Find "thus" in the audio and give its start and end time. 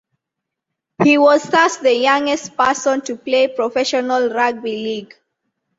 1.43-1.77